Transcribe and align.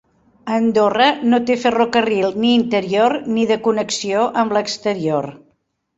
Andorra 0.53 1.09
no 1.33 1.39
té 1.49 1.57
ferrocarril 1.65 2.33
ni 2.45 2.53
interior 2.61 3.15
ni 3.35 3.45
de 3.53 3.59
connexió 3.69 4.25
amb 4.45 4.57
l'exterior. 4.59 5.29